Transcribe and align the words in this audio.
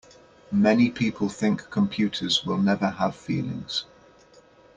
Many 0.55 0.89
people 0.89 1.29
think 1.29 1.69
computers 1.69 2.43
will 2.43 2.57
never 2.57 2.89
have 2.89 3.15
feelings. 3.15 3.85